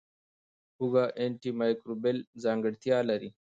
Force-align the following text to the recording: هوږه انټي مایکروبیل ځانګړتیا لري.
هوږه 0.77 1.05
انټي 1.23 1.51
مایکروبیل 1.59 2.17
ځانګړتیا 2.43 2.97
لري. 3.09 3.29